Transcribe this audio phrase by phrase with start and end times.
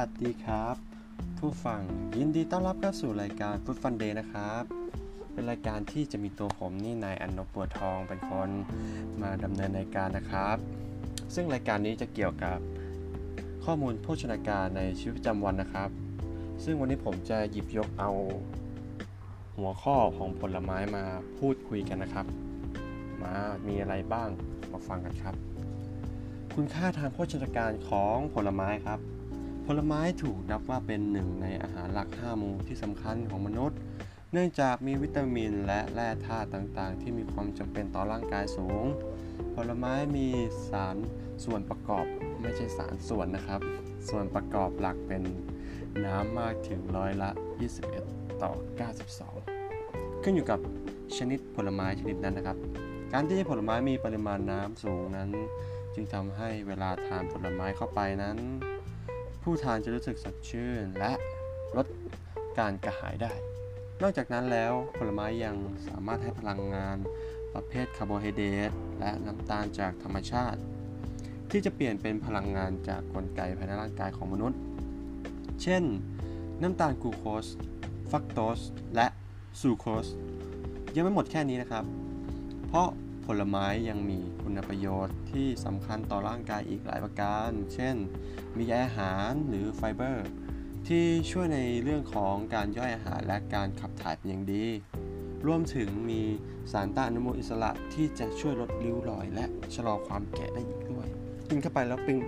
[0.00, 0.76] วัสดีครับ
[1.38, 1.80] ผู้ฟัง
[2.18, 4.62] ยินดีต้อนรับเข้าสู่รายการ Food Fun Day นะครับ
[5.32, 8.50] เป็นรายการที่จะมีตัวผมนี่นายอนนบปัวทองเป็นคน
[9.22, 10.56] มาดำเนินรายการนะครับ
[11.34, 12.58] ซึ่งรายการนี้จะเกี่ยวกับ
[13.64, 15.90] ข้อมูลโภชนาการในชีวิตประจำวันนะครับ
[16.64, 18.10] ซึ่งวันนี้ผมจะหยิบยกเอา
[19.56, 21.04] หัวข้อของผลไม้มา
[21.38, 22.26] พูดคุยกันนะครับ
[23.22, 23.34] มา
[23.66, 24.28] มีอะไรบ้าง
[24.72, 25.34] มาฟังกันครับ
[26.54, 29.00] คุณค่าทางโภชนาการของผลไม้ครับ
[29.78, 33.78] ลไม้ถูกนับว่าเป็นหนึ่งในอาหารหลัก5หมู่ที่สำคัญของมนุษย์
[34.32, 38.84] เนื่องจากมีวิตามินและแร่ธาตุต่างๆ ที่มีความจำเป็นต่อร่างกายสูง
[39.54, 40.26] ผลไม้มี
[40.70, 40.96] สาร
[41.44, 42.06] ส่วนประกอบ
[42.40, 43.60] ไม่ใช่สารส่วนนะครับ
[44.08, 45.22] ส่วนประกอบหลักเป็น
[46.06, 47.30] น้ำมากถึงร้อยละ
[47.86, 48.52] 21 ต่อ
[49.36, 50.60] 92 ขึ้นอยู่กับ
[51.16, 52.58] ชนิดผลไม้ชนิดนั้นนะครับ
[53.12, 55.30] การที่ผลไม้มีปริมาณน้ำสูงนั้น
[55.94, 58.38] จึงทำให้เวลาทานผลไม้เข้าไปนั้น
[59.42, 61.12] ผู้ทานจะรู้สึกสดชื่นและ
[61.76, 61.86] ลด
[62.58, 63.32] การกระหายได้
[64.02, 65.56] นอกจากนั้นแล้วผลไม้ยัง
[65.88, 66.96] สามารถให้พลังงาน
[67.54, 70.60] ประเภทคาร์โบไฮเดรตและน้ำตาลจากธรรมชาติ
[71.50, 74.58] ที่จะเปลี่ยนเป็นพลังงานจากกลไกภายในร่างกายของมนุษย์
[75.62, 75.82] เช่น
[76.62, 77.46] น้ำตาลกลูโคส
[78.10, 78.60] ฟักโตส
[78.94, 79.06] และ
[79.60, 80.06] ซูโคส
[80.94, 81.84] ยังไม่หมดแค่นี้นะครับ
[82.68, 82.88] เพราะ
[83.40, 87.96] ลไม้ยังมีคุณประโยชน์ที่สำคัญต่อร่างกายอีกหลายประการ เช่น
[88.58, 90.28] มีอาหารหรือไฟเบอร์
[90.88, 94.66] ที่ช่วยในเรื่องของการย่อยอาหารและการขับถ่ายเป็นอย่างดี
[95.46, 96.20] รวมถึงมี
[96.72, 101.06] สารต้านอนุมูลอิสระที่จะช่วยลดริ้วรอย และชะลอความแก่ได้อีกด้วย
[101.48, 102.18] กินเข้าไปแล้วปิง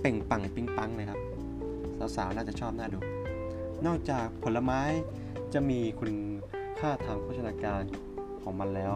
[0.00, 1.20] เป่งปังปิงปังเลยครับ
[2.16, 2.98] สาวๆน่าจะชอบน่าดู
[3.86, 4.80] นอกจากผลไม้
[5.54, 6.12] จะมีคุณ
[6.78, 7.82] ค่าทางโภชนาการ
[8.42, 8.94] ของมันแล้ว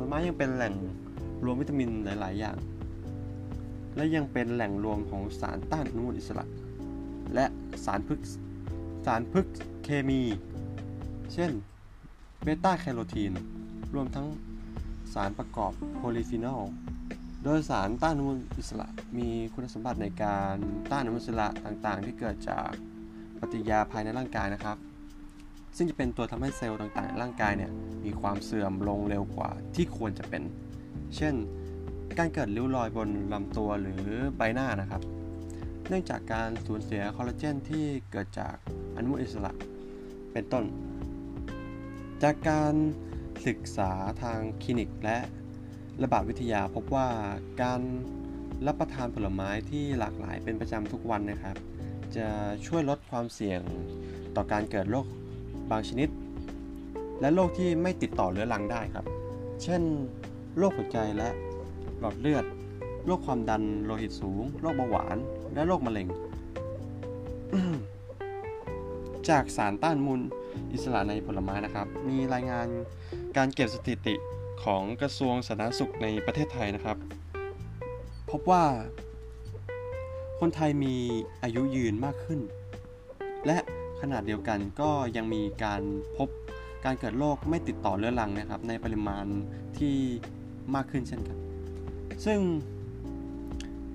[0.00, 0.74] ผลไม้ยังเป็นแหล่ง
[1.44, 2.56] รวมวิตามินหลาย ๆ อย่าง
[3.96, 6.44] และยังเป็นแหล่งรวมของสารต้านอนุมูลอิสระ
[7.34, 7.46] และ
[7.84, 8.20] สารพึก
[9.06, 9.46] สารพึก
[9.84, 10.20] เคมี
[11.32, 11.50] เช่น
[12.42, 13.32] เบต้าแคโรทีน
[13.94, 14.26] รวมทั้ง
[15.14, 16.62] สารประกอบโพลีฟีนอล
[17.44, 18.86] โดยสารต้านอนุมูลอิสระ
[19.18, 20.54] มีคุณสมบัติในการ
[20.90, 22.68] ต้านอนุมูลอิสระต่าง ๆ ที่เกิดจาก
[23.40, 24.78] ปฏิกิริยาภายในร่างกายนะครับ
[25.76, 27.72] ซึ่งจะเป็นตัวทำให้เซลล์ต่างๆในร่างกายเนี่ย
[28.04, 30.42] มีความเสื่อมลงเร็วกว่าที่ควรจะเป็น
[31.16, 31.34] เช่น
[32.18, 35.02] การเกิดริ้วรอยบนลำตัวหรือใบหน้านะครับ
[35.88, 38.56] เนื่องจากการสูญเสียคอลลาเจนที่เกิดจาก
[38.96, 39.52] อนุมูลอิสระ
[40.32, 40.64] เป็นต้น
[42.22, 42.74] จากการ
[43.46, 43.92] ศึกษา
[44.22, 45.18] ทางคลินิกและ
[46.02, 47.08] ระบาดวิทยาพบว่า
[47.62, 47.80] การ
[48.66, 51.56] รับประทานผลไม้ที่หลากหลายเป็นประจำทุกวันนะครับ
[52.16, 52.26] จะ
[52.66, 53.60] ช่วยลดความเสี่ยง
[54.36, 55.06] ต่อการเกิดโรค
[55.70, 56.08] บางชนิด
[57.20, 59.06] และโรคที่ไม่ติดต่อเรื้อรังได้ครับ
[59.62, 59.82] เช่น
[60.58, 61.28] โรคหัวใจและ
[62.00, 62.44] หลอดเลือด
[63.06, 65.16] โรคความดันโลหิตสูง โรคเบาหวาน
[65.54, 66.08] และโรคมะเร็ง
[69.28, 70.20] จากสารต้านมูล
[70.72, 72.66] อิสระในผลไม้นะครับ มีรายงาน
[73.36, 74.14] การเก็บสถิติ
[74.64, 76.96] ของกระทรวงสาธารณสุขในประเทศไทยนะครับ
[78.30, 78.64] พบว่า
[80.40, 80.94] คนไทยมี
[81.42, 82.40] อายุยืนมากขึ้น
[83.46, 83.58] และ
[84.00, 85.82] ขนาดเดียวกันก็ยังมีการ
[86.16, 86.28] พบ
[86.84, 89.24] การเกิดโรคไม่ติดต่อเรื้อรังนะครับ ในปริมาณ
[89.78, 89.94] ที่
[90.74, 91.38] มากขึ้นเช่นกัน
[92.24, 92.40] ซึ่ง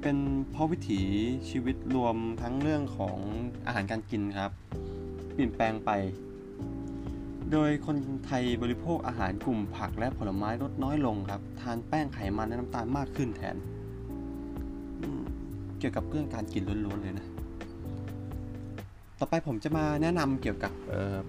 [0.01, 0.17] เป็น
[0.51, 1.01] เพราะวิถี
[1.49, 3.17] ชีวิตรวมทั้งเรื่องของ
[3.67, 4.51] อาหารการกินครับ
[5.33, 5.91] เปลี่ยนแปลงไป
[7.51, 13.55] โดยคนไทยบริโภคอาหารกลุ่มผักและผลไม้ลดน้อยลงครับ ทานแป้งไขมันและน้ำตาลมากขึ้นแทน
[15.79, 17.27] เกี่ยวกับเรื่องการกินล้วนๆเลยนะ
[19.25, 20.71] ต่อไปผมจะมาแนะนำเกี่ยวกับ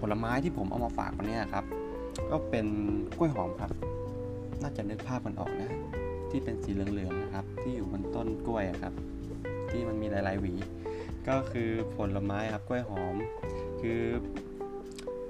[0.01, 1.65] ผลไม้ที่ผมเอามาฝากวันนี้ครับ
[2.31, 2.67] ก็เป็น
[3.19, 3.71] กล้วยหอมครับ
[4.63, 5.71] น่าจะนึกภาพมันออกนะ
[6.31, 8.95] ที่เป็นสีเหลืองๆนะครับ ที่อยู่บนต้นกล้วยครับ
[9.71, 10.55] ที่มันมีหลายๆหวี
[11.29, 13.15] ก็คือผลไม้ครับกล้วยหอม
[13.81, 14.01] คือ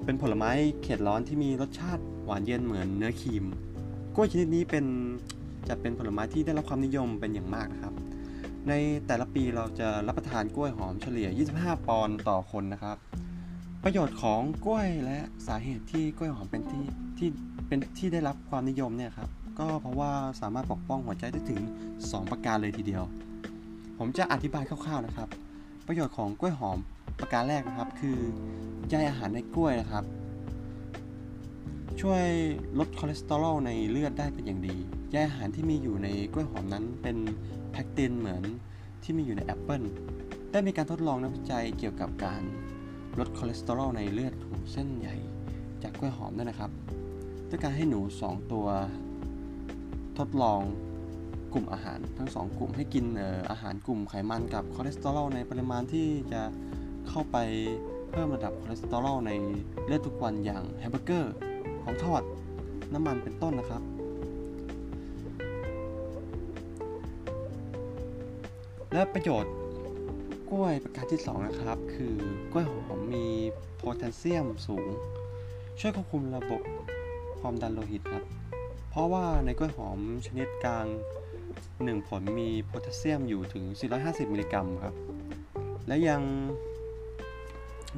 [0.04, 0.50] เป็นผลไม้
[0.82, 3.44] เขตร้อนที่มีรสชาติหวานเย็นเหมือนเนื้อครีม
[4.14, 4.84] กล้วยชนิดนี้เป็น
[5.68, 7.94] จะเป็นผลไม้ที่ได้รับความนิยมเป็นอย่างมากนะครับ
[8.68, 8.74] ใน
[9.06, 11.28] แต่ละปีเราจะรับประทานกล้วยหอมเฉลี่ย
[11.58, 12.96] 25 ปอนด์ต่อคนนะครับ
[13.84, 16.84] ประโยชน์ของกล้วยและสาเหตุที่กล้วยหอมเป็นที่
[17.18, 17.28] ที่
[17.68, 19.28] เป็นที่ได้รับความนิยมเนี่ยครับ
[19.58, 21.60] ก็เพราะว่าสามารถปกป้องหัวใจได้ถึง
[21.96, 23.04] 2 ประการเลยทีเดียว
[23.98, 25.28] ผมจะอธิบายคร่าวๆนะครับ
[25.86, 26.78] ประโยชน์ของกล้วยหอม
[27.20, 28.18] ประการแรกนะครับ คือ
[28.88, 30.04] ใยอาหารในกล้วยนะครับ
[32.00, 32.24] ช่วย
[32.78, 34.76] ลดคอเลสเตอรอลในเลือดได้เป็นอย่างดี
[35.10, 37.16] ใยอาหารที่มีอยู่ในกล้วยหอมนั้นเป็น
[37.70, 38.42] แพคตินเหมือน
[39.02, 39.82] ที่มีอยู่ในแอปเปิล
[40.52, 42.42] ได้มีการทดลองนักวิจัยเกี่ยวกับการ
[43.18, 45.16] ลดคอเลสเตอรอลในเลือดของเส้นใหญ่
[45.82, 46.70] จากกล้วยหอมด้วยนะครับ
[47.48, 48.66] ด้วยการให้หนู 2 ตัว
[50.18, 50.60] ทดลอง
[51.52, 56.42] กลุ่มอาหารทั้ง 2 กลุ่มให้กินอออาหารกลุ่มไขมันกับคอเลสเตอรอลในปริมาณที่จะ
[57.08, 57.36] เข้าไป
[58.10, 59.32] เพิ่มระดับคอเลสเตอรอลใน
[59.86, 61.34] เลือดทุกวันอย่างแฮมเบอร์เกอร์
[61.84, 62.22] ของทอด
[62.94, 63.82] น้ำมันเป็นต้นนะครับ
[68.92, 69.54] และประโยชน์
[70.50, 72.14] กล้วยประการที่ 2 นะครับ คือ
[72.52, 73.26] กล้วยหอมมี
[73.76, 74.86] โพแทสเซียมสูง
[75.80, 76.62] ช่วยควบคุมระบบ
[77.40, 78.24] ความดันโลหิตครับ
[78.90, 80.86] เพราะว่าในกล้วยหอมชนิดกลาง
[81.46, 83.64] 1 ผลมีโพแทสเซียมอยู่ถึง
[83.98, 84.94] 450 มิลลิกรัมครับ
[85.86, 86.22] และยัง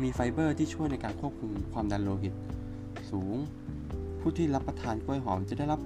[0.03, 2.35] มีไฟเบอร์ที่ช่วยในการควบคุมความดันโลหิต
[3.11, 3.37] สูง
[4.29, 5.81] ผู้ที่รับประทานกล้วยหอมจะได้รับ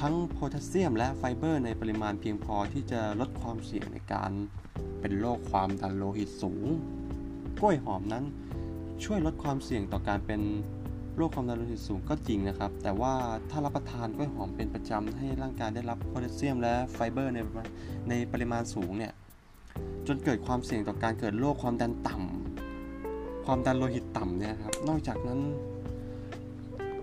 [0.00, 4.30] ทั้งโพแทสเซียมและไฟเบอร์ในปริมาณเพียงพอที่จะลดความเสี่ยงในการ
[5.00, 6.64] เป็นโรคความดันโลหิตสูง
[7.58, 8.24] กล้วยหอมนั้น
[9.04, 10.40] ช่วยลดความเสี่ยงต่อการเป็น
[11.16, 13.14] โรคความดันโลหิตสูงก็จริงนะครับ แต่ว่า
[13.50, 17.38] ถ้ารับประทานกล้วยหอมเป็นประจำให้ร่างกายได้รับโพแทสเซียมและไฟเบอร์ใน
[18.08, 19.12] ในปริมาณสูงเนี่ย
[20.06, 25.40] จนเกิดความเสี่ยงต่อการเกิดโรคความดันต่ำความดันโลหิตต่ำเนี่ยครับ นอกจากนั้น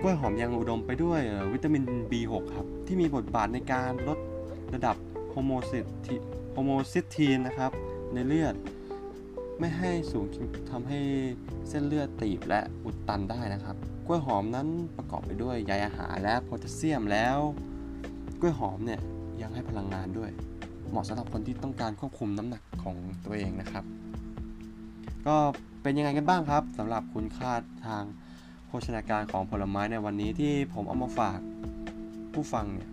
[0.02, 1.22] กล้วยหอมยังอุดมไปด้วย
[1.54, 4.20] วิตามิน B6 ครับ ที่มีบทบาทในการลด
[4.74, 4.96] ระดับ
[5.30, 6.16] โฮโมซิที
[6.54, 7.72] โฮโมซิสทีนนะครับ
[8.14, 8.56] ในเลือด
[9.60, 10.26] ไม่ให้สูง
[10.72, 11.00] ทำให้
[11.70, 13.76] เส้นเลือดตีบและอุดตันได้นะครับ
[14.08, 14.68] กล้วยหอมนั้น
[14.98, 17.38] ประกอบไปด้วยใยอาหารและโพแทสเซียมแล้ว
[18.40, 19.02] กล้วยหอมเนี่ย
[19.42, 20.32] ยังให้พลังงานด้วย
[20.90, 23.84] เหมาะสำหรับคนที่ต้องการควบคุมน้ำหนักของตัวเองนะครับ
[25.28, 25.36] ก็
[25.82, 27.52] เป็นยังไงกันบ้างครับสำหรับคุณค่า
[27.86, 28.04] ทาง
[28.72, 31.40] โภชนาการของผลไม้ในวันนี้ที่ผมเอามาฝาก
[32.34, 32.90] ผู้ฟังเนี่ย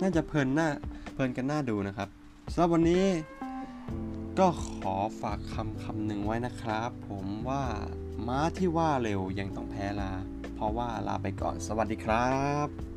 [0.00, 0.68] น่าจะเพลินหน้า
[1.12, 2.08] เพลินกันหน้าดูนะครับ
[2.52, 3.04] สำหรับวันนี้
[4.38, 7.62] ก็ขอฝากคำคำหนึ่งไว้นะครับ ผมว่า
[8.26, 10.12] ม้าที่ว่าเร็วยังต้องแพ้ลา
[10.54, 12.28] เพราะว่าลาไปก่อนสวัสดีครั
[12.66, 12.93] บ